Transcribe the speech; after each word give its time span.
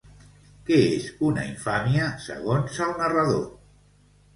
Què 0.69 0.79
és 0.93 1.05
una 1.29 1.45
infàmia 1.51 2.11
segons 2.27 2.85
el 2.91 2.99
narrador? 3.05 3.51